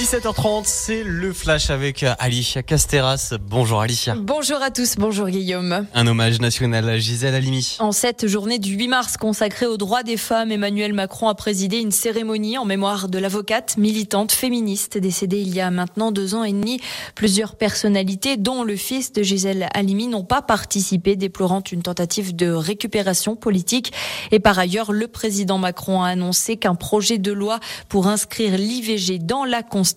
17h30, 0.00 0.62
c'est 0.64 1.02
le 1.04 1.30
flash 1.34 1.68
avec 1.68 2.06
Alicia 2.18 2.62
Casteras. 2.62 3.34
Bonjour 3.38 3.82
Alicia. 3.82 4.14
Bonjour 4.16 4.62
à 4.62 4.70
tous, 4.70 4.96
bonjour 4.96 5.28
Guillaume. 5.28 5.86
Un 5.92 6.06
hommage 6.06 6.40
national 6.40 6.88
à 6.88 6.96
Gisèle 6.96 7.34
Halimi. 7.34 7.76
En 7.80 7.92
cette 7.92 8.26
journée 8.26 8.58
du 8.58 8.76
8 8.76 8.88
mars 8.88 9.16
consacrée 9.18 9.66
aux 9.66 9.76
droits 9.76 10.02
des 10.02 10.16
femmes, 10.16 10.52
Emmanuel 10.52 10.94
Macron 10.94 11.28
a 11.28 11.34
présidé 11.34 11.80
une 11.80 11.90
cérémonie 11.90 12.56
en 12.56 12.64
mémoire 12.64 13.10
de 13.10 13.18
l'avocate 13.18 13.76
militante 13.76 14.32
féministe 14.32 14.96
décédée 14.96 15.42
il 15.42 15.54
y 15.54 15.60
a 15.60 15.70
maintenant 15.70 16.12
deux 16.12 16.34
ans 16.34 16.44
et 16.44 16.52
demi. 16.52 16.80
Plusieurs 17.14 17.54
personnalités, 17.54 18.38
dont 18.38 18.64
le 18.64 18.76
fils 18.76 19.12
de 19.12 19.22
Gisèle 19.22 19.68
Halimi, 19.74 20.06
n'ont 20.06 20.24
pas 20.24 20.40
participé, 20.40 21.14
déplorant 21.14 21.62
une 21.70 21.82
tentative 21.82 22.34
de 22.34 22.50
récupération 22.50 23.36
politique. 23.36 23.92
Et 24.30 24.40
par 24.40 24.58
ailleurs, 24.58 24.92
le 24.92 25.08
président 25.08 25.58
Macron 25.58 26.02
a 26.02 26.08
annoncé 26.08 26.56
qu'un 26.56 26.74
projet 26.74 27.18
de 27.18 27.32
loi 27.32 27.60
pour 27.90 28.06
inscrire 28.06 28.56
l'IVG 28.56 29.18
dans 29.18 29.44
la 29.44 29.62
Constitution 29.62 29.89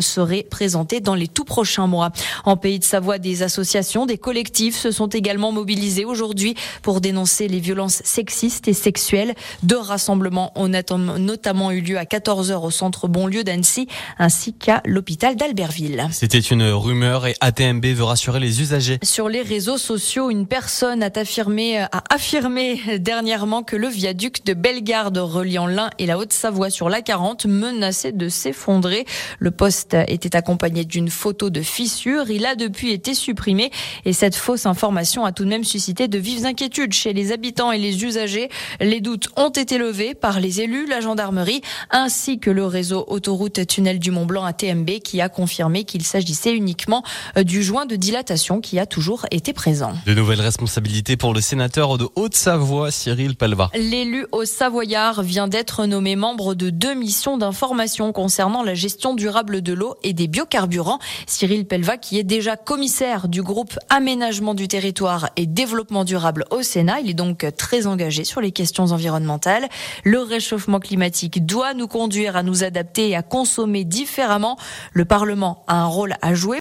serait 0.00 0.46
présenté 0.48 1.00
dans 1.00 1.14
les 1.14 1.28
tout 1.28 1.44
prochains 1.44 1.86
mois. 1.86 2.10
En 2.44 2.56
Pays 2.56 2.78
de 2.78 2.84
Savoie, 2.84 3.18
des 3.18 3.42
associations, 3.42 4.06
des 4.06 4.18
collectifs 4.18 4.76
se 4.76 4.90
sont 4.90 5.08
également 5.08 5.52
mobilisés 5.52 6.04
aujourd'hui 6.04 6.54
pour 6.82 7.00
dénoncer 7.00 7.48
les 7.48 7.60
violences 7.60 8.02
sexistes 8.04 8.68
et 8.68 8.72
sexuelles. 8.72 9.34
Deux 9.62 9.78
rassemblements 9.78 10.52
ont 10.54 10.68
notamment 10.68 11.70
eu 11.70 11.80
lieu 11.80 11.98
à 11.98 12.04
14h 12.04 12.64
au 12.64 12.70
centre 12.70 13.08
Bonlieu 13.08 13.44
d'Annecy 13.44 13.88
ainsi 14.18 14.52
qu'à 14.52 14.82
l'hôpital 14.84 15.36
d'Albertville. 15.36 16.08
C'était 16.12 16.38
une 16.38 16.70
rumeur 16.70 17.26
et 17.26 17.34
ATMB 17.40 17.84
veut 17.86 18.04
rassurer 18.04 18.40
les 18.40 18.60
usagers. 18.60 18.98
Sur 19.02 19.28
les 19.28 19.42
réseaux 19.42 19.78
sociaux, 19.78 20.30
une 20.30 20.46
personne 20.46 21.02
a 21.02 21.10
affirmé, 21.14 21.78
a 21.78 22.02
affirmé 22.10 22.98
dernièrement 22.98 23.62
que 23.62 23.76
le 23.76 23.88
viaduc 23.88 24.44
de 24.44 24.54
Bellegarde 24.54 25.18
reliant 25.18 25.66
l'Ain 25.66 25.90
et 25.98 26.06
la 26.06 26.18
Haute-Savoie 26.18 26.70
sur 26.70 26.88
la 26.88 27.02
40 27.02 27.46
menaçait 27.46 28.12
de 28.12 28.28
s'effondrer. 28.28 29.04
Le 29.38 29.50
poste 29.50 29.96
était 30.08 30.36
accompagné 30.36 30.84
d'une 30.84 31.10
photo 31.10 31.50
de 31.50 31.62
fissure. 31.62 32.30
Il 32.30 32.46
a 32.46 32.54
depuis 32.54 32.92
été 32.92 33.14
supprimé 33.14 33.70
et 34.04 34.12
cette 34.12 34.36
fausse 34.36 34.66
information 34.66 35.24
a 35.24 35.32
tout 35.32 35.44
de 35.44 35.50
même 35.50 35.64
suscité 35.64 36.08
de 36.08 36.18
vives 36.18 36.46
inquiétudes 36.46 36.92
chez 36.92 37.12
les 37.12 37.32
habitants 37.32 37.72
et 37.72 37.78
les 37.78 38.04
usagers. 38.04 38.48
Les 38.80 39.00
doutes 39.00 39.28
ont 39.36 39.50
été 39.50 39.78
levés 39.78 40.14
par 40.14 40.40
les 40.40 40.60
élus, 40.60 40.86
la 40.86 41.00
gendarmerie 41.00 41.62
ainsi 41.90 42.38
que 42.38 42.50
le 42.50 42.66
réseau 42.66 43.04
autoroute 43.08 43.66
tunnel 43.66 43.98
du 43.98 44.10
Mont 44.10 44.26
Blanc 44.26 44.44
à 44.44 44.52
TMB 44.52 44.98
qui 45.04 45.20
a 45.20 45.28
confirmé 45.28 45.84
qu'il 45.84 46.02
s'agissait 46.02 46.54
uniquement 46.54 47.02
euh, 47.36 47.42
du 47.42 47.62
joint 47.62 47.86
de 47.86 47.96
dilatation 47.96 48.60
qui 48.60 48.78
a 48.78 48.86
toujours 48.86 49.26
été 49.30 49.52
présent. 49.52 49.92
De 50.06 50.14
nouvelles 50.14 50.40
responsabilités 50.40 51.16
pour 51.16 51.34
le 51.34 51.40
sénateur 51.40 51.98
de 51.98 52.08
Haute-Savoie, 52.16 52.90
Cyril 52.90 53.36
Pelva. 53.36 53.70
L'élu 53.74 54.26
au 54.32 54.44
Savoyard 54.44 55.22
vient 55.22 55.48
d'être 55.48 55.86
nommé 55.86 56.16
membre 56.16 56.54
de 56.54 56.70
deux 56.70 56.94
missions 56.94 57.38
d'information 57.38 58.12
concernant 58.12 58.62
la 58.62 58.74
durable 59.14 59.62
de 59.62 59.72
l'eau 59.72 59.94
et 60.02 60.12
des 60.12 60.26
biocarburants. 60.26 60.98
Cyril 61.26 61.66
Pelva, 61.66 61.96
qui 61.96 62.18
est 62.18 62.24
déjà 62.24 62.56
commissaire 62.56 63.28
du 63.28 63.42
groupe 63.42 63.78
Aménagement 63.90 64.54
du 64.54 64.66
territoire 64.66 65.30
et 65.36 65.46
développement 65.46 66.04
durable 66.04 66.44
au 66.50 66.62
Sénat, 66.62 67.00
il 67.00 67.10
est 67.10 67.14
donc 67.14 67.46
très 67.56 67.86
engagé 67.86 68.24
sur 68.24 68.40
les 68.40 68.50
questions 68.50 68.86
environnementales. 68.86 69.68
Le 70.04 70.20
réchauffement 70.20 70.80
climatique 70.80 71.46
doit 71.46 71.74
nous 71.74 71.86
conduire 71.86 72.36
à 72.36 72.42
nous 72.42 72.64
adapter 72.64 73.10
et 73.10 73.16
à 73.16 73.22
consommer 73.22 73.84
différemment. 73.84 74.58
Le 74.92 75.04
Parlement 75.04 75.64
a 75.68 75.76
un 75.76 75.86
rôle 75.86 76.14
à 76.20 76.34
jouer 76.34 76.56